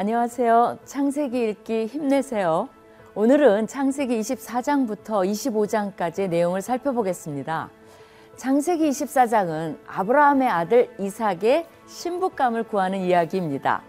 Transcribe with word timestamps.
안녕하세요. 0.00 0.78
창세기 0.84 1.48
읽기 1.48 1.86
힘내세요. 1.86 2.68
오늘은 3.16 3.66
창세기 3.66 4.20
24장부터 4.20 5.28
25장까지의 5.28 6.28
내용을 6.28 6.62
살펴보겠습니다. 6.62 7.68
창세기 8.36 8.90
24장은 8.90 9.76
아브라함의 9.88 10.48
아들 10.48 10.94
이삭의 11.00 11.66
신부감을 11.88 12.62
구하는 12.68 13.00
이야기입니다. 13.00 13.82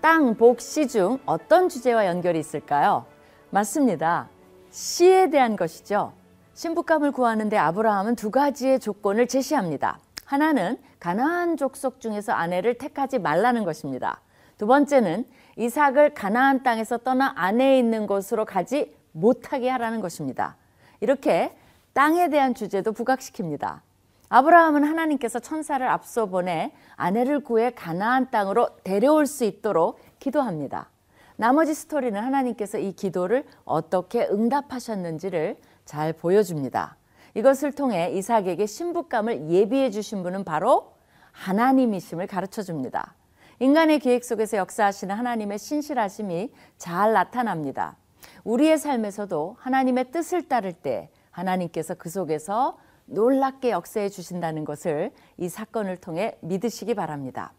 땅, 0.00 0.34
복, 0.34 0.60
시 0.60 0.88
중 0.88 1.20
어떤 1.24 1.68
주제와 1.68 2.06
연결이 2.06 2.40
있을까요? 2.40 3.06
맞습니다. 3.50 4.28
씨에 4.72 5.30
대한 5.30 5.54
것이죠. 5.54 6.14
신부감을 6.54 7.12
구하는데 7.12 7.56
아브라함은 7.56 8.16
두 8.16 8.32
가지의 8.32 8.80
조건을 8.80 9.28
제시합니다. 9.28 10.00
하나는 10.24 10.78
가나안 10.98 11.56
족속 11.56 12.00
중에서 12.00 12.32
아내를 12.32 12.74
택하지 12.76 13.20
말라는 13.20 13.62
것입니다. 13.62 14.20
두 14.58 14.66
번째는 14.66 15.24
이삭을 15.56 16.14
가나안 16.14 16.62
땅에서 16.62 16.98
떠나 16.98 17.32
아내에 17.36 17.78
있는 17.78 18.06
곳으로 18.06 18.44
가지 18.44 18.94
못하게 19.12 19.70
하라는 19.70 20.00
것입니다. 20.00 20.56
이렇게 21.00 21.56
땅에 21.94 22.28
대한 22.28 22.54
주제도 22.54 22.92
부각시킵니다. 22.92 23.80
아브라함은 24.28 24.84
하나님께서 24.84 25.38
천사를 25.38 25.86
앞서 25.88 26.26
보내 26.26 26.72
아내를 26.96 27.40
구해 27.40 27.70
가나안 27.70 28.30
땅으로 28.30 28.68
데려올 28.84 29.26
수 29.26 29.44
있도록 29.44 30.00
기도합니다. 30.18 30.90
나머지 31.36 31.72
스토리는 31.72 32.20
하나님께서 32.20 32.78
이 32.78 32.92
기도를 32.92 33.44
어떻게 33.64 34.26
응답하셨는지를 34.26 35.56
잘 35.84 36.12
보여줍니다. 36.12 36.96
이것을 37.34 37.72
통해 37.72 38.10
이삭에게 38.10 38.66
신부감을 38.66 39.48
예비해 39.48 39.90
주신 39.90 40.22
분은 40.22 40.44
바로 40.44 40.92
하나님이심을 41.32 42.26
가르쳐 42.26 42.62
줍니다. 42.62 43.14
인간의 43.60 43.98
계획 43.98 44.24
속에서 44.24 44.56
역사하시는 44.56 45.14
하나님의 45.14 45.58
신실하심이 45.58 46.52
잘 46.76 47.12
나타납니다. 47.12 47.96
우리의 48.44 48.78
삶에서도 48.78 49.56
하나님의 49.58 50.12
뜻을 50.12 50.48
따를 50.48 50.72
때 50.72 51.10
하나님께서 51.32 51.94
그 51.94 52.08
속에서 52.08 52.78
놀랍게 53.06 53.70
역사해 53.70 54.10
주신다는 54.10 54.64
것을 54.64 55.10
이 55.38 55.48
사건을 55.48 55.96
통해 55.96 56.36
믿으시기 56.40 56.94
바랍니다. 56.94 57.52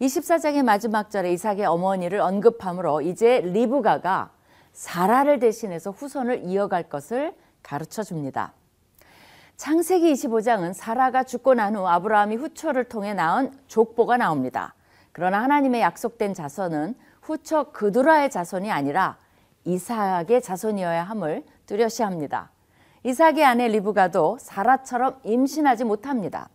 24장의 0.00 0.62
마지막 0.62 1.10
절에 1.10 1.32
이삭의 1.32 1.66
어머니를 1.66 2.20
언급함으로 2.20 3.02
이제 3.02 3.40
리브가가 3.40 4.30
사라를 4.72 5.38
대신해서 5.38 5.90
후손을 5.90 6.44
이어갈 6.44 6.84
것을 6.84 7.34
가르쳐 7.62 8.02
줍니다. 8.02 8.54
창세기 9.58 10.10
25장은 10.14 10.72
사라가 10.72 11.24
죽고 11.24 11.52
난 11.52 11.76
후 11.76 11.86
아브라함이 11.86 12.36
후처를 12.36 12.84
통해 12.84 13.12
낳은 13.12 13.52
족보가 13.66 14.16
나옵니다. 14.16 14.74
그러나 15.12 15.42
하나님의 15.42 15.80
약속된 15.80 16.34
자손은 16.34 16.94
후처 17.22 17.64
그두라의 17.72 18.30
자손이 18.30 18.70
아니라 18.70 19.18
이삭의 19.64 20.42
자손이어야 20.42 21.02
함을 21.04 21.44
뚜렷이합니다. 21.66 22.50
이삭의 23.02 23.44
아내 23.44 23.68
리브가도 23.68 24.38
사라처럼 24.40 25.20
임신하지 25.24 25.84
못합니다. 25.84 26.48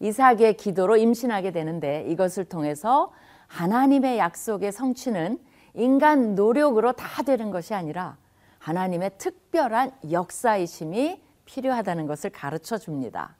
이삭의 0.00 0.56
기도로 0.56 0.96
임신하게 0.96 1.52
되는데 1.52 2.04
이것을 2.08 2.44
통해서 2.44 3.12
하나님의 3.46 4.18
약속의 4.18 4.72
성취는 4.72 5.38
인간 5.74 6.34
노력으로 6.34 6.92
다 6.92 7.22
되는 7.22 7.50
것이 7.50 7.74
아니라 7.74 8.16
하나님의 8.58 9.12
특별한 9.18 9.92
역사이심이 10.10 11.22
필요하다는 11.44 12.06
것을 12.06 12.30
가르쳐 12.30 12.78
줍니다. 12.78 13.36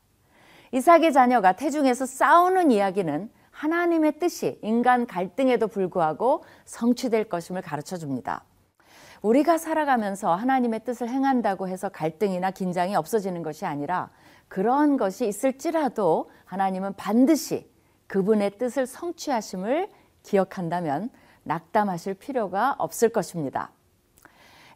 이삭의 0.73 1.13
자녀가 1.13 1.53
태중에서 1.53 2.05
싸우는 2.07 2.71
이야기는 2.71 3.31
하나님의 3.65 4.19
뜻이 4.19 4.59
인간 4.61 5.07
갈등에도 5.07 5.69
불구하고 5.69 6.45
성취될 6.67 7.31
것임을 7.31 7.63
가르쳐 7.63 7.97
줍니다. 7.97 8.45
우리가 9.23 9.57
살아가면서 9.57 10.35
하나님의 10.35 10.85
뜻을 10.85 11.09
행한다고 11.09 11.67
해서 11.69 11.89
갈등이나 11.89 12.51
긴장이 12.51 12.95
없어지는 12.95 13.43
것이 13.43 13.65
아니라 13.65 14.11
그런 14.49 14.99
것이 14.99 15.27
있을지라도 15.27 16.31
하나님은 16.45 16.93
반드시 16.97 17.67
그분의 18.07 18.59
뜻을 18.59 18.87
성취하심을 18.87 19.89
기억한다면 20.23 21.09
낙담하실 21.45 22.15
필요가 22.15 22.75
없을 22.77 23.09
것입니다. 23.09 23.71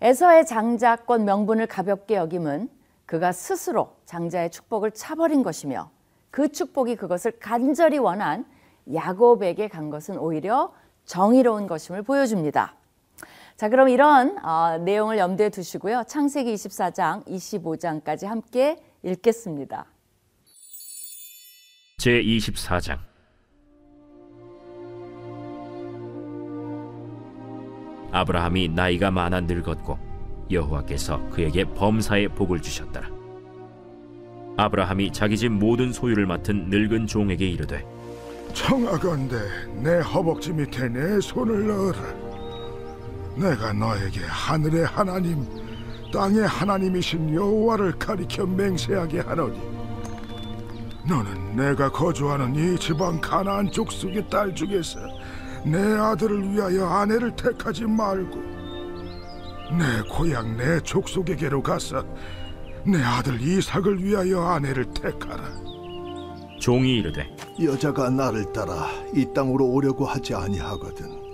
에서의 0.01 0.47
장자권 0.47 1.27
명분을 1.27 1.67
가볍게 1.67 2.15
여김은 2.15 2.71
그가 3.05 3.33
스스로 3.33 3.97
장자의 4.07 4.51
축복을 4.51 4.93
차버린 4.93 5.43
것이며 5.43 5.91
그 6.31 6.49
축복이 6.49 6.97
그것을 6.97 7.33
간절히 7.39 7.99
원한 7.99 8.47
야곱에게 8.95 9.69
간 9.69 9.91
것은 9.91 10.19
오히려 10.19 10.73
정의로운 11.05 11.67
것임을 11.67 12.03
보여줍니다. 12.03 12.75
자, 13.57 13.69
그럼 13.69 13.89
이런 13.89 14.39
어, 14.45 14.79
내용을 14.79 15.19
염두에 15.19 15.49
두시고요. 15.49 16.05
창세기 16.07 16.55
24장, 16.55 17.27
25장까지 17.27 18.27
함께 18.27 18.81
읽겠습니다. 19.03 19.87
제 21.99 22.23
24장 22.23 22.99
아브라함이 28.13 28.69
나이가 28.69 29.11
많아 29.11 29.41
늙었고 29.41 29.99
여호와께서 30.51 31.29
그에게 31.31 31.65
범사의 31.65 32.29
복을 32.29 32.63
주셨더라. 32.63 33.11
아브라함이 34.57 35.13
자기 35.13 35.37
집 35.37 35.51
모든 35.51 35.93
소유를 35.93 36.27
맡은 36.27 36.69
늙은 36.69 37.07
종에게 37.07 37.49
이르되 37.49 37.85
청하건대 38.53 39.37
내 39.83 39.99
허벅지 40.01 40.53
밑에 40.53 40.89
내 40.89 41.21
손을 41.21 41.69
넣어라. 41.69 41.99
내가 43.37 43.73
너에게 43.73 44.21
하늘의 44.27 44.85
하나님, 44.87 45.47
땅의 46.13 46.47
하나님이신 46.47 47.35
여호와를 47.35 47.93
가리켜 47.99 48.47
맹세하게 48.47 49.21
하노니 49.21 49.61
너는 51.07 51.57
내가 51.57 51.91
거주하는 51.91 52.55
이 52.55 52.79
지방 52.79 53.21
가나안 53.21 53.71
족속의 53.71 54.29
딸 54.29 54.55
중에서 54.55 54.99
내 55.65 55.79
아들을 55.79 56.53
위하여 56.53 56.87
아내를 56.87 57.35
택하지 57.37 57.85
말고 57.85 58.37
내 59.79 60.03
고향 60.11 60.57
내 60.57 60.81
족속에게로 60.81 61.63
가서 61.63 62.05
내 62.85 63.03
아들 63.03 63.41
이삭을 63.41 64.03
위하여 64.03 64.43
아내를 64.43 64.87
택하라. 64.95 65.45
종이 66.59 66.99
이르되 66.99 67.35
여자가 67.63 68.11
나를 68.11 68.53
따라 68.53 68.89
이 69.15 69.27
땅으로 69.35 69.67
오려고 69.67 70.05
하지 70.05 70.35
아니하거든. 70.35 71.29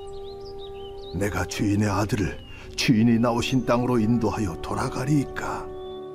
내가 1.19 1.45
주인의 1.45 1.89
아들을 1.89 2.39
주인이 2.77 3.19
나오신 3.19 3.67
땅으로 3.67 3.99
인도하여 3.99 4.61
돌아가리이까. 4.61 5.67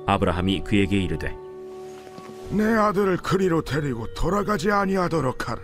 아브라함이 0.06 0.64
그에게 0.64 1.02
이르되 1.02 1.34
내 2.50 2.64
아들을 2.64 3.18
그리로 3.18 3.62
데리고 3.62 4.12
돌아가지 4.14 4.70
아니하도록 4.70 5.48
하라. 5.48 5.60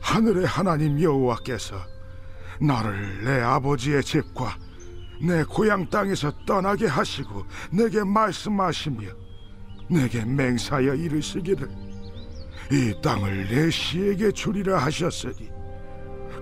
하늘의 0.00 0.46
하나님 0.46 1.00
여호와께서 1.00 1.76
나를 2.60 3.24
내 3.24 3.40
아버지의 3.40 4.02
집과 4.02 4.56
내 5.20 5.44
고향 5.44 5.88
땅에서 5.88 6.32
떠나게 6.44 6.86
하시고 6.86 7.44
내게 7.70 8.02
말씀하시며 8.02 9.21
내게 9.92 10.24
맹사하여 10.24 10.94
이르시기를 10.94 11.68
이 12.70 12.94
땅을 13.02 13.48
내 13.48 13.70
시에게 13.70 14.32
주리라 14.32 14.78
하셨으니 14.78 15.50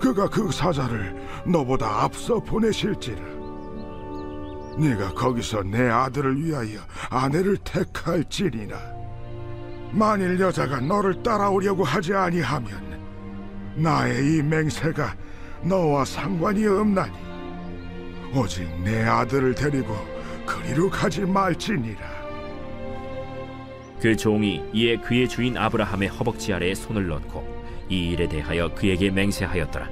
그가 0.01 0.29
그 0.29 0.51
사자를 0.51 1.15
너보다 1.47 2.05
앞서 2.05 2.39
보내실지라. 2.41 3.41
네가 4.79 5.15
거기서 5.15 5.63
내 5.65 5.89
아들을 5.91 6.43
위하여 6.43 6.81
아내를 7.11 7.57
택할지니라. 7.59 8.79
만일 9.93 10.39
여자가 10.39 10.81
너를 10.81 11.23
따라오려고 11.23 11.83
하지 11.85 12.15
아니하면 12.15 13.01
나의 13.75 14.37
이 14.37 14.43
맹세가 14.43 15.17
너와 15.63 16.05
상관이 16.05 16.67
없나니 16.67 17.13
오직 18.35 18.65
내 18.83 19.05
아들을 19.05 19.55
데리고 19.55 19.97
그리로 20.47 20.89
가지 20.89 21.23
말지니라 21.23 22.20
그 24.01 24.17
종이 24.17 24.63
이에 24.73 24.97
그의 24.97 25.29
주인 25.29 25.57
아브라함의 25.57 26.09
허벅지 26.09 26.53
아래에 26.53 26.75
손을 26.75 27.09
넣고 27.09 27.45
이 27.89 28.11
일에 28.11 28.29
대하여 28.29 28.75
그에게 28.75 29.11
맹세하였더라. 29.11 29.91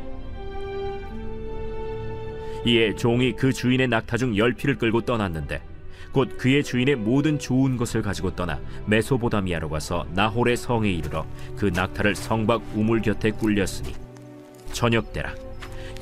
이에 2.65 2.95
종이 2.97 3.37
그 3.37 3.53
주인의 3.53 3.89
낙타 3.89 4.17
중 4.17 4.37
열피를 4.37 4.79
끌고 4.79 5.03
떠났는데 5.03 5.61
곧 6.13 6.39
그의 6.39 6.65
주인의 6.65 6.97
모든 6.97 7.39
좋은 7.39 7.77
것을 7.77 8.03
가지고 8.03 8.35
떠나 8.35 8.59
메소보다미아로 8.87 9.69
가서 9.69 10.07
나홀의 10.15 10.57
성에 10.57 10.91
이르러 10.91 11.27
그 11.57 11.67
낙타를 11.67 12.15
성박 12.15 12.63
우물 12.75 13.03
곁에 13.03 13.31
꿀렸으니 13.31 13.95
저녁 14.73 15.13
때라 15.13 15.35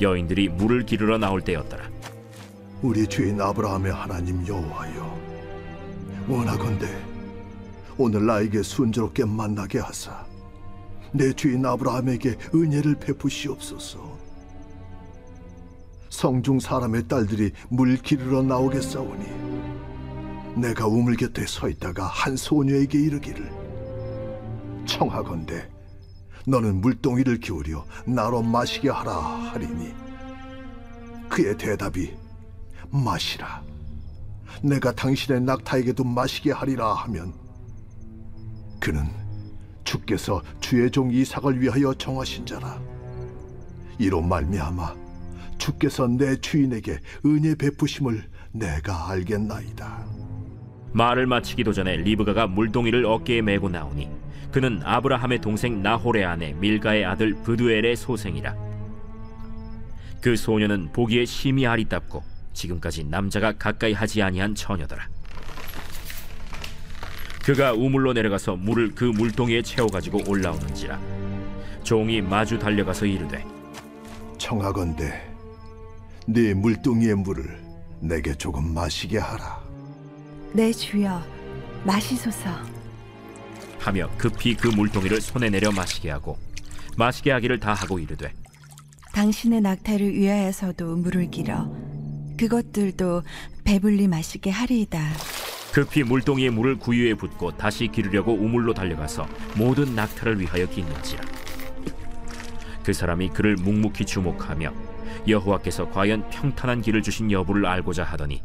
여인들이 0.01 0.49
물을 0.49 0.85
기르러 0.87 1.19
나올 1.19 1.41
때였더라. 1.41 1.91
우리 2.83 3.07
주인 3.07 3.41
아브라함의 3.41 3.93
하나님 3.93 4.47
여호와여, 4.47 5.19
원하건대 6.29 6.87
오늘 7.99 8.27
나에게 8.27 8.63
순조롭게 8.63 9.25
만나게 9.25 9.79
하사 9.79 10.27
내 11.13 11.33
주인 11.33 11.65
아브라함에게 11.65 12.37
은혜를 12.55 12.97
베푸시옵소서. 12.97 14.17
성중 16.11 16.61
사람의 16.61 17.09
딸들이 17.09 17.53
물 17.69 17.97
기르러 17.97 18.43
나오겠사오니 18.43 19.25
내가 20.57 20.87
우물 20.87 21.17
곁에 21.17 21.47
서 21.47 21.69
있다가 21.69 22.07
한 22.07 22.37
소녀에게 22.37 22.99
이르기를 22.99 23.51
청하건대 24.87 25.69
너는 26.47 26.81
물동이를 26.81 27.39
기울여 27.41 27.85
나로 28.07 28.41
마시게 28.41 28.89
하라 28.89 29.13
하리니 29.13 29.95
그의 31.29 31.59
대답이 31.59 32.15
마시라 32.89 33.63
내가 34.63 34.93
당신의 34.93 35.43
낙타에게도 35.43 36.03
마시게 36.05 36.53
하리라 36.53 36.95
하면 36.95 37.35
그는 38.81 39.05
주께서 39.85 40.43
주의 40.61 40.91
종 40.91 41.11
이삭을 41.13 41.61
위하여 41.61 41.95
정하신 41.95 42.45
자라. 42.47 42.81
이로 43.99 44.21
말미암아 44.21 44.95
주께서 45.59 46.07
내 46.07 46.37
주인에게 46.37 46.99
은혜 47.25 47.55
베푸심을 47.55 48.25
내가 48.53 49.11
알겠나이다. 49.11 50.07
말을 50.93 51.27
마치기도 51.27 51.73
전에 51.73 51.97
리브가가 51.97 52.47
물동이를 52.47 53.05
어깨에 53.05 53.43
메고 53.43 53.69
나오니 53.69 54.09
그는 54.51 54.81
아브라함의 54.83 55.41
동생 55.41 55.83
나홀의 55.83 56.25
아내 56.25 56.53
밀가의 56.55 57.05
아들 57.05 57.35
브두엘의 57.43 57.97
소생이라. 57.97 58.55
그 60.21 60.37
소녀는 60.37 60.93
보기에 60.93 61.25
심히 61.25 61.67
아리답고 61.67 62.23
지금까지 62.53 63.05
남자가 63.05 63.53
가까이 63.53 63.93
하지 63.93 64.23
아니한 64.23 64.55
처녀더라 64.55 65.09
그가 67.47 67.73
우물로 67.75 68.13
내려가서 68.13 68.57
물을 68.57 68.93
그 68.93 69.05
물동이에 69.05 69.63
채워 69.63 69.87
가지고 69.87 70.21
올라오는지라. 70.29 71.01
종이 71.85 72.21
마주 72.21 72.59
달려가서 72.59 73.07
이르되 73.07 73.45
청하건대 74.37 75.31
네 76.27 76.55
물동이의 76.55 77.15
물을 77.15 77.57
내게 78.01 78.35
조금 78.35 78.75
마시게 78.75 79.19
하라. 79.19 79.63
내 80.55 80.65
네, 80.65 80.73
주여 80.73 81.23
마시소서. 81.85 82.51
하며 83.79 84.11
급히 84.19 84.57
그 84.57 84.67
물동이를 84.67 85.21
손에 85.21 85.49
내려 85.49 85.71
마시게 85.71 86.11
하고 86.11 86.37
마시게 86.97 87.31
하기를 87.31 87.61
다 87.61 87.75
하고 87.75 88.01
이르되 88.01 88.33
당신의 89.13 89.61
낙타를 89.61 90.15
위하여서도 90.15 90.97
물을 90.97 91.31
길어 91.31 91.73
그것들도 92.37 93.23
배불리 93.63 94.09
마시게 94.09 94.51
하리이다 94.51 94.99
급히 95.77 96.05
물동이의 96.05 96.49
물을 96.53 96.79
구유에 96.79 97.13
붓고 97.13 97.59
다시 97.59 97.89
기르려고 97.89 98.33
우물로 98.33 98.73
달려가서 98.73 99.29
모든 99.59 99.95
낙타를 99.95 100.41
위하여 100.41 100.67
기는지라. 100.67 101.23
그 102.83 102.95
사람이 102.95 103.29
그를 103.29 103.57
묵묵히 103.57 104.07
주목하며 104.07 104.73
여호와께서 105.29 105.91
과연 105.91 106.31
평탄한 106.31 106.81
길을 106.81 107.03
주신 107.03 107.31
여부를 107.31 107.67
알고자 107.67 108.05
하더니 108.05 108.43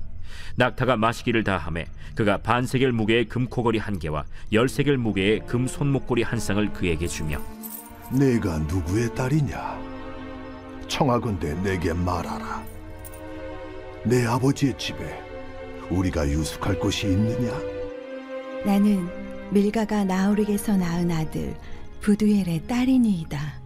낙타가 0.57 0.97
마시기를 0.97 1.45
다함에 1.45 1.85
그가 2.15 2.35
반세겔 2.39 2.91
무게의 2.91 3.29
금코걸이 3.29 3.79
한 3.79 3.97
개와 3.97 4.25
열세겔 4.51 4.97
무게의 4.97 5.45
금 5.47 5.67
손목걸이 5.67 6.23
한 6.23 6.37
쌍을 6.37 6.73
그에게 6.73 7.07
주며 7.07 7.39
내가 8.11 8.57
누구의 8.57 9.15
딸이냐? 9.15 9.79
청하건대 10.89 11.53
내게 11.61 11.93
말하라. 11.93 12.61
내 14.03 14.25
아버지의 14.25 14.77
집에 14.77 15.30
우리가 15.91 16.27
유숙할 16.27 16.79
곳이 16.79 17.07
있느냐? 17.07 17.51
나는 18.65 19.07
밀가가 19.51 20.03
나홀에게서 20.03 20.77
낳은 20.77 21.11
아들 21.11 21.55
부두엘의 21.99 22.67
딸이니이다. 22.67 23.61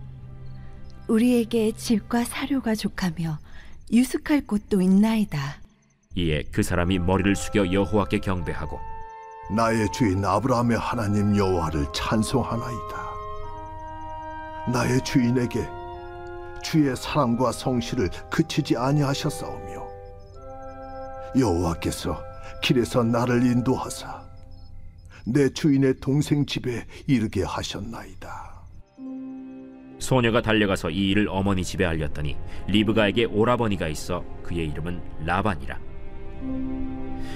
우리에게 1.07 1.71
집과 1.73 2.23
사료가 2.23 2.75
족하며 2.75 3.37
유숙할 3.91 4.41
곳도 4.47 4.81
있나이다. 4.81 5.39
이에 6.15 6.43
그 6.51 6.63
사람이 6.63 6.99
머리를 6.99 7.35
숙여 7.35 7.71
여호와께 7.71 8.19
경배하고 8.19 8.79
나의 9.55 9.91
주인 9.91 10.25
아브라함의 10.25 10.77
하나님 10.77 11.37
여호와를 11.37 11.85
찬송하나이다. 11.93 13.05
나의 14.73 15.03
주인에게 15.03 15.67
주의 16.63 16.95
사랑과 16.95 17.51
성실을 17.51 18.09
그치지 18.31 18.75
아니하셨사오며 18.75 19.64
여호와께서 21.37 22.23
길에서 22.61 23.03
나를 23.03 23.45
인도하사 23.45 24.23
내 25.25 25.49
주인의 25.49 25.95
동생 25.99 26.45
집에 26.45 26.85
이르게 27.07 27.43
하셨나이다. 27.43 28.55
소녀가 29.99 30.41
달려가서 30.41 30.89
이 30.91 31.09
일을 31.09 31.27
어머니 31.29 31.63
집에 31.63 31.85
알렸더니 31.85 32.37
리브가에게 32.67 33.25
오라버니가 33.25 33.87
있어 33.87 34.23
그의 34.43 34.67
이름은 34.69 35.01
라반이라 35.25 35.79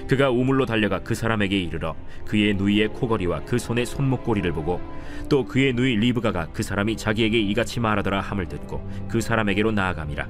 그가 0.08 0.30
우물로 0.30 0.66
달려가 0.66 1.00
그 1.00 1.16
사람에게 1.16 1.58
이르러 1.60 1.96
그의 2.26 2.54
누이의 2.56 2.90
코걸이와 2.90 3.46
그 3.46 3.58
손의 3.58 3.86
손목고리를 3.86 4.52
보고 4.52 4.82
또 5.30 5.46
그의 5.46 5.74
누이 5.74 5.96
리브가가 5.96 6.50
그 6.52 6.62
사람이 6.62 6.98
자기에게 6.98 7.40
이같이 7.40 7.80
말하더라 7.80 8.22
함을 8.22 8.48
듣고 8.48 8.88
그 9.08 9.22
사람에게로 9.22 9.72
나아감이라 9.72 10.28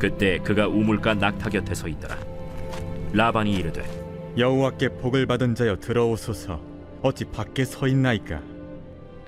그때 0.00 0.38
그가 0.38 0.66
우물가 0.66 1.12
낙타 1.12 1.50
곁에 1.50 1.74
서 1.74 1.86
있더라. 1.86 2.16
라반이 3.12 3.52
이르되 3.52 3.84
여호와께 4.38 4.88
복을 5.00 5.26
받은 5.26 5.54
자여 5.54 5.76
들어오소서. 5.76 6.60
어찌 7.02 7.26
밖에 7.26 7.64
서 7.64 7.86
있나이까? 7.86 8.40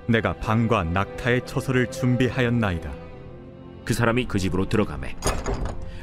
내가 0.07 0.33
방과 0.33 0.83
낙타의 0.83 1.45
처소를 1.45 1.91
준비하였나이다. 1.91 2.91
그 3.85 3.93
사람이 3.93 4.25
그 4.25 4.39
집으로 4.39 4.67
들어가매 4.67 5.15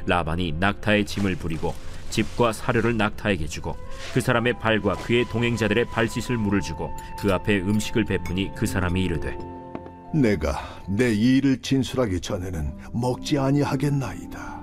라반이 0.05 0.53
낙타의 0.53 1.05
짐을 1.05 1.35
부리고 1.35 1.73
집과 2.09 2.53
사료를 2.53 2.95
낙타에게 2.97 3.47
주고 3.47 3.75
그 4.13 4.21
사람의 4.21 4.59
발과 4.59 4.95
그의 4.95 5.25
동행자들의 5.25 5.85
발 5.85 6.07
씻을 6.07 6.37
물을 6.37 6.61
주고 6.61 6.91
그 7.19 7.33
앞에 7.33 7.59
음식을 7.59 8.05
베푸니 8.05 8.51
그 8.55 8.65
사람이 8.65 9.03
이르되 9.03 9.37
내가 10.13 10.59
내이 10.87 11.37
일을 11.37 11.61
진술하기 11.61 12.19
전에는 12.21 12.77
먹지 12.93 13.37
아니하겠나이다. 13.37 14.60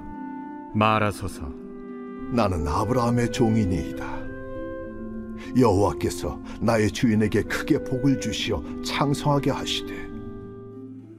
말하소서 0.79 1.43
나는 2.33 2.67
아브라함의 2.69 3.33
종이니이다. 3.33 4.19
여호와께서 5.59 6.41
나의 6.61 6.91
주인에게 6.91 7.43
크게 7.43 7.83
복을 7.83 8.21
주시어 8.21 8.62
창성하게 8.85 9.50
하시되 9.50 10.09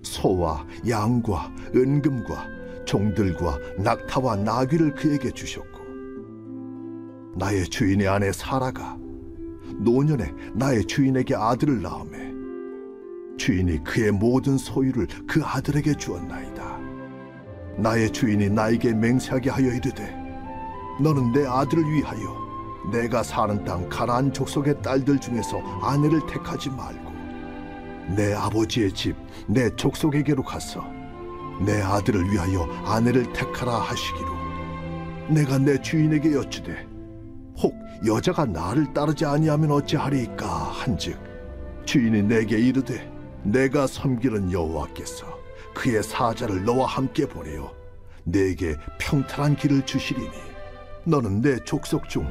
소와 0.03 0.65
양과 0.87 1.51
은금과 1.75 2.47
종들과 2.85 3.59
낙타와 3.77 4.37
나귀를 4.37 4.95
그에게 4.95 5.29
주셨고 5.31 5.79
나의 7.35 7.65
주인의 7.65 8.07
아내 8.07 8.31
사라가 8.31 8.97
노년에 9.79 10.33
나의 10.53 10.85
주인에게 10.85 11.35
아들을 11.35 11.81
낳음에 11.81 12.29
주인이 13.37 13.83
그의 13.83 14.11
모든 14.11 14.57
소유를 14.57 15.07
그 15.27 15.43
아들에게 15.43 15.95
주었나이다. 15.95 16.48
나의 17.81 18.11
주인이 18.11 18.49
나에게 18.49 18.93
맹세하게 18.93 19.49
하여 19.49 19.67
이르되 19.67 20.15
너는 21.01 21.31
내 21.31 21.45
아들을 21.45 21.83
위하여 21.83 22.37
내가 22.91 23.23
사는 23.23 23.63
땅 23.65 23.87
가나안 23.89 24.33
족속의 24.33 24.81
딸들 24.81 25.19
중에서 25.19 25.59
아내를 25.81 26.21
택하지 26.27 26.69
말고 26.69 27.09
내 28.15 28.33
아버지의 28.33 28.91
집 28.93 29.15
내 29.47 29.67
족속에게로 29.75 30.43
가서 30.43 30.83
내 31.65 31.81
아들을 31.81 32.31
위하여 32.31 32.63
아내를 32.85 33.33
택하라 33.33 33.73
하시기로 33.79 34.27
내가 35.29 35.57
내 35.57 35.81
주인에게 35.81 36.33
여쭈되 36.33 36.87
혹 37.61 37.73
여자가 38.05 38.45
나를 38.45 38.93
따르지 38.93 39.25
아니하면 39.25 39.71
어찌하리이까 39.71 40.47
한즉 40.47 41.17
주인이 41.85 42.21
내게 42.23 42.59
이르되 42.59 43.11
내가 43.43 43.87
섬기는 43.87 44.51
여호와께서 44.51 45.38
그의 45.73 46.03
사자를 46.03 46.63
너와 46.65 46.87
함께 46.87 47.25
보내어 47.25 47.73
내게 48.23 48.75
평탄한 48.99 49.55
길을 49.55 49.85
주시리니 49.85 50.31
너는 51.05 51.41
내 51.41 51.57
족속 51.63 52.09
중 52.09 52.27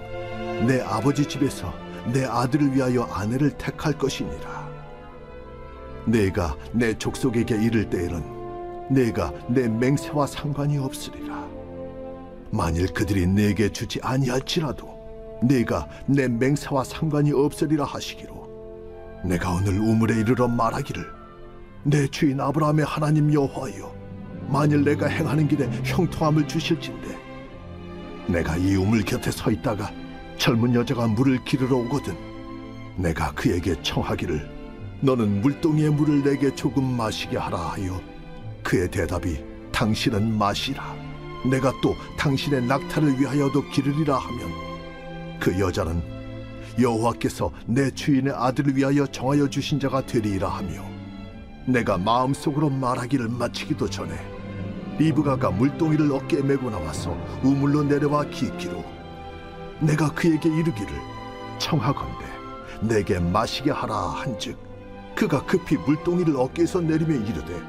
내 0.67 0.81
아버지 0.81 1.25
집에서 1.25 1.73
내 2.13 2.25
아들을 2.25 2.75
위하여 2.75 3.05
아내를 3.05 3.51
택할 3.53 3.97
것이니라. 3.97 4.69
내가 6.07 6.57
내 6.73 6.95
족속에게 6.95 7.63
이를 7.63 7.89
때에는 7.89 8.89
내가 8.91 9.33
내 9.49 9.69
맹세와 9.69 10.27
상관이 10.27 10.79
없으리라. 10.79 11.47
만일 12.51 12.93
그들이 12.93 13.27
내게 13.27 13.69
주지 13.69 14.01
아니할지라도 14.03 14.89
내가 15.43 15.87
내 16.07 16.27
맹세와 16.27 16.83
상관이 16.83 17.33
없으리라 17.33 17.85
하시기로 17.85 18.49
내가 19.25 19.53
오늘 19.53 19.79
우물에 19.79 20.17
이르러 20.17 20.49
말하기를 20.49 21.18
내 21.85 22.07
주인 22.09 22.41
아브라함의 22.41 22.85
하나님 22.85 23.33
여호와여 23.33 23.95
만일 24.49 24.83
내가 24.83 25.07
행하는 25.07 25.47
길에 25.49 25.69
형통함을 25.85 26.49
주실진대 26.49 27.17
내가 28.29 28.57
이 28.57 28.75
우물 28.77 29.03
곁에 29.03 29.31
서 29.31 29.51
있다가 29.51 29.91
젊은 30.37 30.75
여자가 30.75 31.07
물을 31.07 31.43
기르러 31.45 31.77
오거든 31.77 32.17
내가 32.97 33.33
그에게 33.33 33.81
청하기를 33.83 34.59
너는 35.01 35.41
물동이의 35.43 35.91
물을 35.91 36.23
내게 36.25 36.55
조금 36.55 36.85
마시게 36.85 37.37
하라 37.37 37.57
하여 37.59 38.01
그의 38.63 38.91
대답이 38.91 39.43
당신은 39.73 40.37
마시라. 40.37 40.97
내가 41.49 41.73
또 41.81 41.95
당신의 42.19 42.65
낙타를 42.67 43.21
위하여도 43.21 43.71
기르리라 43.71 44.19
하면 44.19 44.51
그 45.39 45.59
여자는 45.59 46.03
여호와께서 46.81 47.53
내 47.67 47.91
주인의 47.93 48.33
아들을 48.35 48.77
위하여 48.77 49.07
정하여 49.07 49.49
주신 49.49 49.79
자가 49.79 50.05
되리이라 50.05 50.49
하며 50.49 50.98
내가 51.69 51.99
마음속으로 51.99 52.71
말하기를 52.71 53.29
마치기도 53.29 53.91
전에 53.91 54.15
리브가가 54.99 55.51
물동이를 55.51 56.11
어깨에 56.11 56.41
메고 56.41 56.71
나와서 56.71 57.15
우물로 57.43 57.83
내려와 57.85 58.25
기기로 58.25 58.83
내가 59.81 60.11
그에게 60.15 60.49
이르기를 60.49 60.89
청하건대 61.59 62.25
내게 62.81 63.19
마시게 63.19 63.71
하라 63.71 63.95
한즉 63.95 64.59
그가 65.15 65.45
급히 65.45 65.77
물동이를 65.77 66.37
어깨에서 66.37 66.81
내리며 66.81 67.15
이르되 67.27 67.61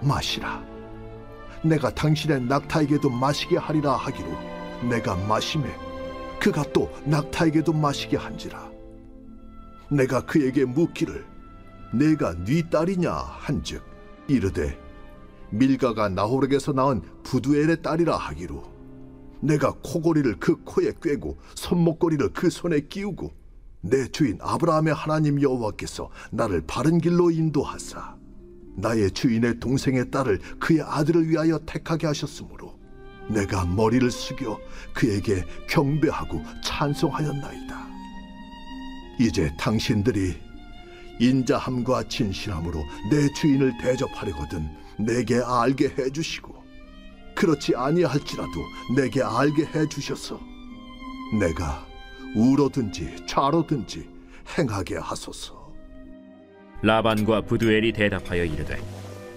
마시라. 0.00 0.64
내가 1.62 1.90
당신의 1.90 2.42
낙타에게도 2.42 3.08
마시게 3.10 3.58
하리라 3.58 3.92
하기로 3.96 4.28
내가 4.88 5.14
마심에 5.14 5.64
그가 6.40 6.64
또 6.72 6.90
낙타에게도 7.04 7.72
마시게 7.72 8.16
한지라. 8.16 8.70
내가 9.90 10.20
그에게 10.22 10.64
묻기를 10.64 11.35
내가 11.92 12.34
네 12.44 12.68
딸이냐 12.68 13.12
한즉 13.12 13.82
이르되 14.28 14.78
밀가가 15.50 16.08
나홀에게서 16.08 16.72
낳은 16.72 17.02
부두엘의 17.22 17.82
딸이라 17.82 18.16
하기로 18.16 18.62
내가 19.40 19.72
코골이를 19.82 20.36
그 20.40 20.56
코에 20.64 20.92
꿰고 21.00 21.38
손목걸이를 21.54 22.32
그 22.32 22.50
손에 22.50 22.80
끼우고 22.80 23.32
내 23.82 24.08
주인 24.08 24.38
아브라함의 24.40 24.94
하나님 24.94 25.40
여호와께서 25.40 26.10
나를 26.32 26.62
바른 26.66 26.98
길로 26.98 27.30
인도하사 27.30 28.16
나의 28.76 29.10
주인의 29.12 29.60
동생의 29.60 30.10
딸을 30.10 30.40
그의 30.58 30.82
아들을 30.82 31.28
위하여 31.28 31.58
택하게 31.64 32.08
하셨으므로 32.08 32.76
내가 33.28 33.64
머리를 33.64 34.10
숙여 34.10 34.58
그에게 34.92 35.44
경배하고 35.68 36.42
찬송하였나이다. 36.62 37.86
이제 39.18 39.50
당신들이 39.58 40.45
인자함과 41.18 42.04
진실함으로 42.04 42.82
내 43.10 43.32
주인을 43.34 43.78
대접하려거든 43.78 44.68
내게 44.98 45.40
알게 45.44 45.94
해 45.98 46.10
주시고 46.10 46.54
그렇지 47.34 47.74
아니할지라도 47.76 48.50
내게 48.96 49.22
알게 49.22 49.66
해 49.74 49.86
주셔서 49.88 50.40
내가 51.38 51.86
우로든지 52.34 53.26
좌로든지 53.26 54.08
행하게 54.56 54.96
하소서. 54.98 55.66
라반과 56.82 57.42
부두엘이 57.42 57.92
대답하여 57.92 58.44
이르되 58.44 58.78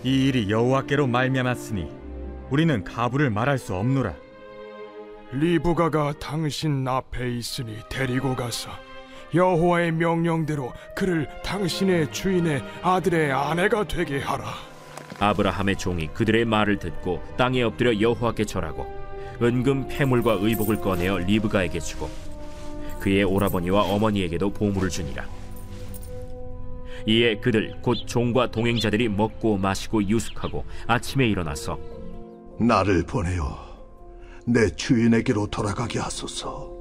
이 0.03 0.27
일이 0.27 0.49
여호와께로 0.49 1.07
말미암았으니 1.07 1.89
우리는 2.49 2.83
가부를 2.83 3.29
말할 3.29 3.57
수 3.57 3.75
없노라. 3.75 4.13
리브가가 5.31 6.13
당신 6.19 6.87
앞에 6.87 7.37
있으니 7.37 7.77
데리고 7.89 8.35
가서 8.35 8.71
여호와의 9.33 9.91
명령대로 9.93 10.73
그를 10.95 11.27
당신의 11.43 12.11
주인의 12.11 12.63
아들의 12.81 13.31
아내가 13.31 13.87
되게 13.87 14.19
하라. 14.19 14.45
아브라함의 15.19 15.75
종이 15.77 16.07
그들의 16.13 16.45
말을 16.45 16.79
듣고 16.79 17.21
땅에 17.37 17.61
엎드려 17.61 17.99
여호와께 17.99 18.45
절하고 18.45 18.87
은금 19.41 19.87
패물과 19.89 20.37
의복을 20.41 20.77
꺼내어 20.77 21.19
리브가에게 21.19 21.79
주고 21.79 22.09
그의 22.99 23.23
오라버니와 23.23 23.83
어머니에게도 23.83 24.51
보물을 24.51 24.89
주니라 24.89 25.25
이에 27.05 27.37
그들 27.37 27.75
곧 27.81 27.97
종과 28.05 28.51
동행자들이 28.51 29.09
먹고 29.09 29.57
마시고 29.57 30.03
유숙하고 30.03 30.65
아침에 30.87 31.27
일어나서 31.27 31.79
나를 32.59 33.03
보내어 33.03 33.69
내 34.45 34.67
주인에게로 34.69 35.47
돌아가게 35.47 35.99
하소서. 35.99 36.78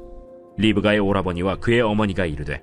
리브가의 0.59 0.99
오라버니와 0.99 1.57
그의 1.57 1.81
어머니가 1.81 2.27
이르되 2.27 2.63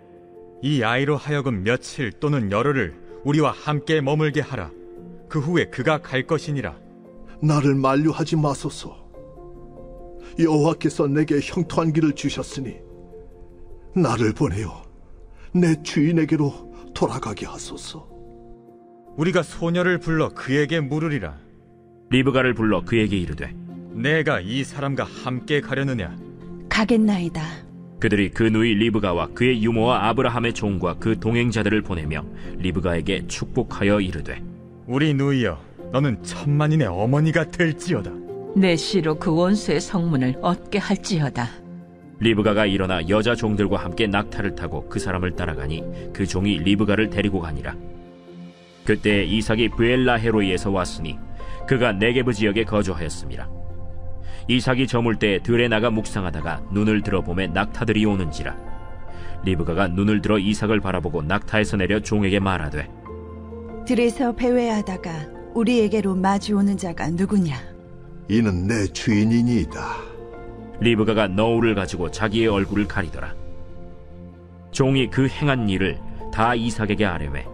이 0.62 0.84
아이로 0.84 1.18
하여금 1.18 1.64
며칠 1.64 2.12
또는 2.12 2.52
열흘을 2.52 2.94
우리와 3.24 3.52
함께 3.52 4.02
머물게 4.02 4.42
하라. 4.42 4.72
그 5.28 5.40
후에 5.40 5.66
그가 5.66 5.98
갈 6.00 6.28
것이니라. 6.28 6.78
나를 7.42 7.76
만류하지 7.76 8.36
마소서. 8.36 9.06
여호와께서 10.38 11.08
내게 11.08 11.40
형통한 11.42 11.94
길을 11.94 12.14
주셨으니 12.14 12.78
나를 13.96 14.34
보내어 14.34 14.84
내 15.54 15.82
주인에게로 15.82 16.92
돌아가게 16.94 17.46
하소서. 17.46 18.08
우리가 19.18 19.44
소녀를 19.44 20.00
불러 20.00 20.30
그에게 20.30 20.82
물으리라. 20.82 21.38
리브가를 22.10 22.54
불러 22.54 22.84
그에게 22.84 23.18
이르되 23.18 23.56
내가 23.92 24.42
이 24.42 24.64
사람과 24.64 25.06
함께 25.06 25.62
가려느냐? 25.62 26.16
가겠나이다. 26.70 27.65
그들이 28.00 28.30
그 28.30 28.44
누이 28.44 28.76
리브가와 28.76 29.30
그의 29.34 29.64
유모와 29.64 30.10
아브라함의 30.10 30.54
종과 30.54 30.96
그 31.00 31.20
동행자들을 31.20 31.82
보내며 31.82 32.24
리브가에게 32.58 33.28
축복하여 33.28 34.02
이르되 34.02 34.42
우리 34.88 35.14
누이여, 35.14 35.60
너는 35.92 36.22
천만인의 36.24 36.88
어머니가 36.88 37.50
될지어다. 37.50 38.12
내 38.56 38.76
씨로 38.76 39.16
그 39.16 39.34
원수의 39.34 39.82
성문을 39.82 40.38
얻게 40.42 40.78
할지어다. 40.78 41.66
리브가가 42.20 42.66
일어나 42.66 43.08
여자 43.10 43.36
종들과 43.36 43.78
함께 43.78 44.08
낙타를 44.08 44.56
타고 44.56 44.88
그 44.88 45.00
사람을 45.00 45.36
따라가니 45.36 45.84
그 46.14 46.26
종이 46.26 46.58
리브가를 46.60 47.10
데리고 47.10 47.40
가니라 47.42 47.76
그때 48.86 49.26
이삭이 49.26 49.70
브엘라헤로이에서 49.70 50.72
왔으니 50.72 51.18
그가 51.68 51.92
네게브 51.92 52.32
지역에 52.34 52.64
거주하였습니다 52.64 53.50
이삭이 54.48 54.88
저물 54.88 55.16
때 55.16 55.40
들에 55.42 55.68
나가 55.68 55.90
묵상하다가 55.90 56.64
눈을 56.72 57.02
들어보매 57.02 57.48
낙타들이 57.48 58.06
오는지라 58.06 58.56
리브가가 59.44 59.88
눈을 59.88 60.22
들어 60.22 60.38
이삭을 60.38 60.80
바라보고 60.80 61.22
낙타에서 61.24 61.78
내려 61.78 62.00
종에게 62.00 62.40
말하되 62.40 62.90
들에서 63.86 64.34
배회하다가 64.34 65.36
우리에게로 65.54 66.16
마주오는 66.16 66.76
자가 66.76 67.10
누구냐? 67.12 67.56
이는 68.28 68.68
내 68.68 68.86
주인이니이다. 68.88 69.80
리브가가 70.80 71.28
너울을 71.30 71.76
가지고 71.76 72.12
자기의 72.12 72.48
얼굴을 72.48 72.88
가리더라. 72.88 73.34
종이 74.72 75.10
그 75.10 75.28
행한 75.28 75.70
일을 75.70 76.00
다 76.34 76.56
이삭에게 76.56 77.06
아뢰매 77.06 77.46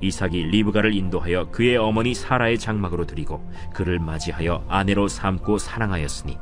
이삭이 0.00 0.44
리브가를 0.44 0.94
인도하여 0.94 1.50
그의 1.50 1.76
어머니 1.76 2.14
사라의 2.14 2.58
장막으로 2.58 3.06
드리고 3.06 3.44
그를 3.74 3.98
맞이하여 3.98 4.64
아내로 4.68 5.08
삼고 5.08 5.58
사랑하였으니 5.58 6.38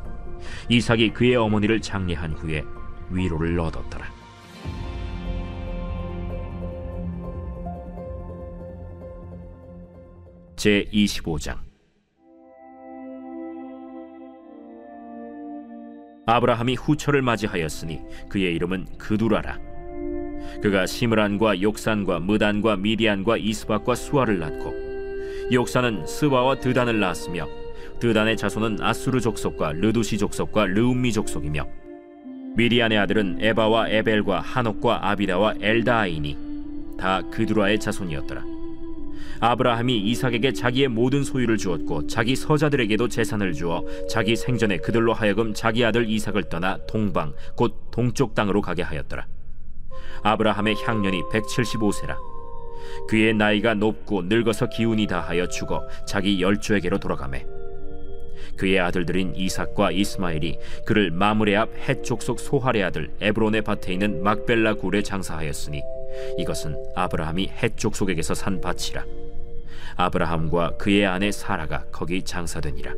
이삭이 0.68 1.10
그의 1.10 1.36
어머니를 1.36 1.80
장례한 1.80 2.32
후에 2.32 2.62
위로를 3.10 3.58
얻었더라. 3.58 4.06
제 10.56 10.84
25장 10.92 11.58
아브라함이 16.26 16.74
후처를 16.74 17.22
맞이하였으니 17.22 18.00
그의 18.28 18.54
이름은 18.56 18.98
그두라라. 18.98 19.75
그가 20.62 20.86
시므란과 20.86 21.62
욕산과 21.62 22.20
무단과 22.20 22.76
미디안과 22.76 23.36
이스박과 23.38 23.94
수아를 23.94 24.38
낳고 24.38 24.74
욕산은 25.52 26.06
스바와 26.06 26.60
드단을 26.60 26.98
낳았으며 26.98 27.46
드단의 28.00 28.36
자손은 28.36 28.78
아수르 28.80 29.20
족속과 29.20 29.72
르두시 29.72 30.18
족속과 30.18 30.66
르움미 30.66 31.12
족속이며 31.12 31.66
미디안의 32.56 32.98
아들은 32.98 33.38
에바와 33.40 33.90
에벨과 33.90 34.40
한옥과 34.40 35.10
아비다와 35.10 35.54
엘다아이니 35.60 36.36
다 36.98 37.20
그두라의 37.30 37.78
자손이었더라. 37.78 38.42
아브라함이 39.40 39.98
이삭에게 39.98 40.52
자기의 40.52 40.88
모든 40.88 41.22
소유를 41.22 41.58
주었고 41.58 42.06
자기 42.06 42.34
서자들에게도 42.34 43.08
재산을 43.08 43.52
주어 43.52 43.84
자기 44.08 44.34
생전에 44.34 44.78
그들로 44.78 45.12
하여금 45.12 45.52
자기 45.52 45.84
아들 45.84 46.08
이삭을 46.08 46.48
떠나 46.48 46.78
동방 46.86 47.34
곧 47.54 47.90
동쪽 47.90 48.34
땅으로 48.34 48.62
가게 48.62 48.82
하였더라. 48.82 49.26
아브라함의 50.26 50.74
향년이 50.82 51.22
175세라. 51.30 52.16
그의 53.06 53.32
나이가 53.32 53.74
높고 53.74 54.22
늙어서 54.22 54.68
기운이 54.68 55.06
다하여 55.06 55.46
죽어 55.46 55.86
자기 56.04 56.42
열조에게로 56.42 56.98
돌아가매. 56.98 57.46
그의 58.56 58.80
아들들인 58.80 59.34
이삭과 59.36 59.92
이스마엘이 59.92 60.58
그를 60.84 61.12
마므레 61.12 61.54
앞 61.54 61.68
해족속 61.76 62.40
소할의 62.40 62.82
아들 62.82 63.12
에브론의 63.20 63.62
밭에 63.62 63.92
있는 63.92 64.22
막벨라 64.24 64.74
굴에 64.74 65.02
장사하였으니 65.02 65.82
이것은 66.38 66.76
아브라함이 66.96 67.52
해족속에게서 67.62 68.34
산 68.34 68.60
밭이라. 68.60 69.04
아브라함과 69.96 70.76
그의 70.78 71.06
아내 71.06 71.30
사라가 71.30 71.84
거기 71.92 72.24
장사되니라. 72.24 72.92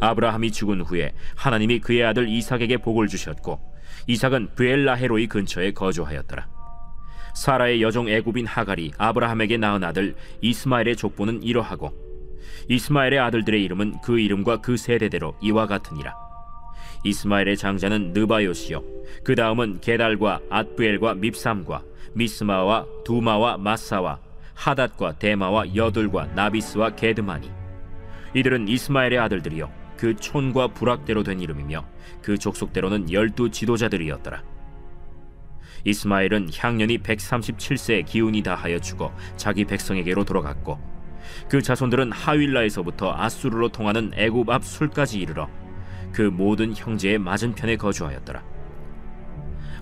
아브라함이 0.00 0.52
죽은 0.52 0.80
후에 0.80 1.12
하나님이 1.34 1.80
그의 1.80 2.04
아들 2.04 2.30
이삭에게 2.30 2.78
복을 2.78 3.08
주셨고 3.08 3.69
이삭은 4.06 4.54
브엘라헤로이 4.54 5.26
근처에 5.26 5.72
거주하였더라. 5.72 6.48
사라의 7.34 7.82
여종 7.82 8.08
애굽인 8.08 8.46
하갈이 8.46 8.92
아브라함에게 8.98 9.56
낳은 9.56 9.84
아들 9.84 10.16
이스마엘의 10.40 10.96
족보는 10.96 11.42
이러하고 11.42 11.92
이스마엘의 12.68 13.18
아들들의 13.18 13.62
이름은 13.64 14.00
그 14.02 14.18
이름과 14.18 14.58
그 14.58 14.76
세대대로 14.76 15.36
이와 15.40 15.66
같으니라. 15.66 16.14
이스마엘의 17.04 17.56
장자는 17.56 18.12
느바요시요. 18.12 18.82
그 19.24 19.34
다음은 19.34 19.80
게달과 19.80 20.40
앗부엘과 20.50 21.14
밉삼과 21.14 21.82
미스마와 22.14 22.86
두마와 23.04 23.56
마사와 23.58 24.18
하닷과 24.54 25.18
데마와 25.18 25.74
여둘과 25.74 26.26
나비스와 26.34 26.96
게드마니. 26.96 27.50
이들은 28.34 28.68
이스마엘의 28.68 29.18
아들들이요. 29.18 29.70
그 29.96 30.14
촌과 30.16 30.68
부락대로 30.68 31.22
된 31.22 31.40
이름이며 31.40 31.84
그 32.22 32.38
족속대로는 32.38 33.10
열두 33.10 33.50
지도자들이었더라. 33.50 34.42
이스마엘은 35.84 36.50
향년이 36.54 36.98
137세의 36.98 38.04
기운이 38.04 38.42
다하여 38.42 38.78
죽어 38.80 39.14
자기 39.36 39.64
백성에게로 39.64 40.24
돌아갔고 40.24 40.78
그 41.48 41.62
자손들은 41.62 42.12
하윌라에서부터 42.12 43.14
아수르로 43.16 43.68
통하는 43.68 44.10
애굽 44.14 44.50
앞 44.50 44.64
술까지 44.64 45.20
이르러 45.20 45.48
그 46.12 46.22
모든 46.22 46.74
형제의 46.74 47.18
맞은편에 47.18 47.76
거주하였더라. 47.76 48.42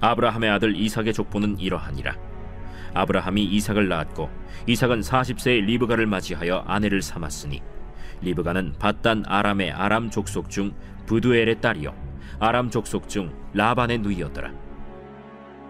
아브라함의 0.01 0.51
아들 0.51 0.77
이삭의 0.77 1.13
족보는 1.13 1.59
이러하니라. 1.59 2.17
아브라함이 2.95 3.45
이삭을 3.45 3.89
낳았고 3.89 4.31
이삭은 4.67 5.01
40세의 5.01 5.65
리브가를 5.65 6.07
맞이하여 6.07 6.65
아내를 6.67 7.03
삼았으니 7.03 7.63
리브가는 8.23 8.75
바단 8.79 9.25
아람의 9.27 9.73
아람 9.73 10.11
족속 10.11 10.51
중 10.51 10.73
부두엘의 11.07 11.61
딸이요 11.61 12.08
아람 12.41 12.71
족속 12.71 13.09
중 13.09 13.33
라반의 13.53 13.99
누이였더라. 13.99 14.53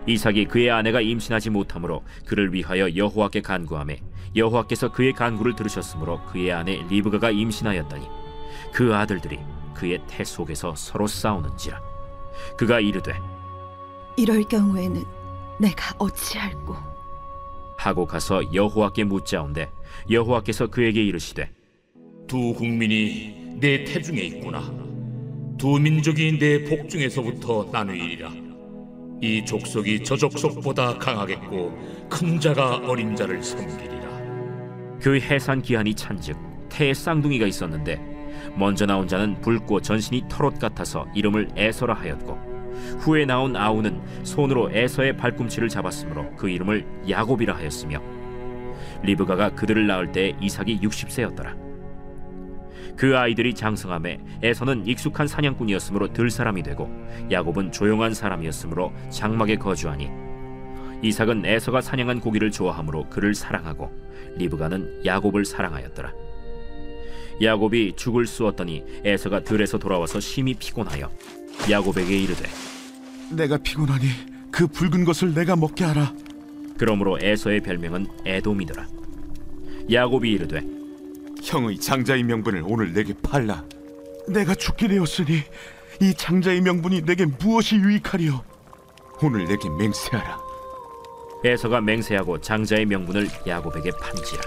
이삭이 0.06 0.46
그의 0.46 0.70
아내가 0.70 1.00
임신하지 1.00 1.50
못하므로 1.50 2.02
그를 2.26 2.52
위하여 2.52 2.94
여호와께 2.94 3.42
간구하매 3.42 4.00
여호와께서 4.36 4.92
그의 4.92 5.12
간구를 5.12 5.54
들으셨으므로 5.54 6.24
그의 6.26 6.52
아내 6.52 6.82
리브가가 6.88 7.30
임신하였더니 7.30 8.08
그 8.72 8.94
아들들이 8.94 9.38
그의 9.74 10.00
태 10.08 10.24
속에서 10.24 10.74
서로 10.74 11.06
싸우는지라 11.06 11.80
그가 12.56 12.80
이르되 12.80 13.14
이럴 14.16 14.42
경우에는 14.44 15.04
내가 15.60 15.94
어찌할꼬? 15.98 16.74
하고 17.76 18.06
가서 18.06 18.54
여호와께 18.54 19.04
묻자온데 19.04 19.70
여호와께서 20.10 20.68
그에게 20.68 21.02
이르시되 21.04 21.50
두 22.26 22.52
국민이 22.54 23.56
내 23.60 23.84
태중에 23.84 24.20
있구나. 24.20 24.87
두 25.58 25.76
민족이 25.80 26.38
내 26.38 26.62
복중에서부터 26.62 27.70
나누이리라. 27.72 28.30
이 29.20 29.44
족속이 29.44 30.04
저 30.04 30.16
족속보다 30.16 30.98
강하겠고 30.98 31.76
큰 32.08 32.38
자가 32.38 32.76
어린 32.76 33.16
자를 33.16 33.42
섬기리라. 33.42 34.08
그 35.00 35.18
해산 35.18 35.60
기한이 35.60 35.94
찬즉 35.94 36.38
태에 36.68 36.94
쌍둥이가 36.94 37.48
있었는데 37.48 38.00
먼저 38.56 38.86
나온 38.86 39.08
자는 39.08 39.40
붉고 39.40 39.80
전신이 39.80 40.26
털옷 40.28 40.60
같아서 40.60 41.06
이름을 41.16 41.48
에서라 41.56 41.92
하였고 41.94 42.38
후에 43.00 43.24
나온 43.24 43.56
아우는 43.56 44.00
손으로 44.22 44.70
에서의 44.72 45.16
발꿈치를 45.16 45.68
잡았으므로 45.68 46.36
그 46.36 46.48
이름을 46.48 46.86
야곱이라 47.10 47.56
하였으며 47.56 48.00
리브가가 49.02 49.56
그들을 49.56 49.88
낳을 49.88 50.12
때 50.12 50.36
이삭이 50.40 50.78
60세였더라 50.78 51.67
그 52.98 53.16
아이들이 53.16 53.54
장성함에 53.54 54.18
에서는 54.42 54.84
익숙한 54.88 55.28
사냥꾼이었으므로 55.28 56.12
들 56.12 56.30
사람이 56.30 56.64
되고 56.64 56.90
야곱은 57.30 57.70
조용한 57.70 58.12
사람이었으므로 58.12 58.92
장막에 59.08 59.54
거주하니 59.54 60.10
이삭은 61.02 61.46
에서가 61.46 61.80
사냥한 61.80 62.18
고기를 62.18 62.50
좋아하므로 62.50 63.08
그를 63.08 63.36
사랑하고 63.36 63.92
리브가는 64.36 65.06
야곱을 65.06 65.44
사랑하였더라 65.44 66.12
야곱이 67.40 67.92
죽을 67.94 68.26
쑤었더니 68.26 68.82
에서가 69.04 69.44
들에서 69.44 69.78
돌아와서 69.78 70.18
심히 70.18 70.54
피곤하여 70.54 71.08
야곱에게 71.70 72.18
이르되 72.18 72.44
내가 73.30 73.58
피곤하니 73.58 74.06
그 74.50 74.66
붉은 74.66 75.04
것을 75.04 75.34
내가 75.34 75.54
먹게 75.54 75.84
하라. 75.84 76.12
그러므로 76.78 77.18
에서의 77.20 77.60
별명은 77.60 78.08
에돔이더라 78.24 78.88
야곱이 79.92 80.32
이르되 80.32 80.77
형의 81.42 81.78
장자의 81.78 82.22
명분을 82.24 82.62
오늘 82.66 82.92
내게 82.92 83.14
팔라. 83.22 83.64
내가 84.28 84.54
죽게 84.54 84.88
되었으니 84.88 85.42
이 86.00 86.14
장자의 86.14 86.60
명분이 86.60 87.02
내게 87.02 87.24
무엇이 87.24 87.76
유익하리요? 87.76 88.44
오늘 89.22 89.46
내게 89.46 89.68
맹세하라. 89.68 90.48
에서가 91.44 91.80
맹세하고 91.80 92.40
장자의 92.40 92.84
명분을 92.86 93.28
야곱에게 93.46 93.90
판지라 94.00 94.42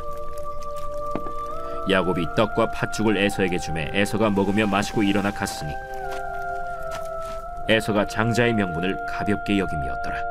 야곱이 1.89 2.25
떡과 2.35 2.71
팥죽을 2.71 3.17
에서에게 3.17 3.57
주매 3.59 3.89
에서가 3.93 4.29
먹으며 4.29 4.67
마시고 4.67 5.01
일어나 5.03 5.31
갔으니 5.31 5.71
에서가 7.69 8.07
장자의 8.07 8.53
명분을 8.53 8.97
가볍게 9.07 9.57
여김이었더라 9.57 10.30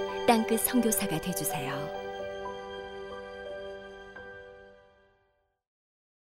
땅끝 0.31 0.61
선교사가 0.61 1.19
되주세요. 1.19 2.00